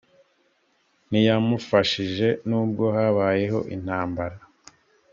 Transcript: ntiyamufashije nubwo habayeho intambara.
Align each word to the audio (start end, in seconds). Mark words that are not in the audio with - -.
ntiyamufashije 1.09 2.27
nubwo 2.49 2.85
habayeho 2.95 3.59
intambara. 3.75 4.37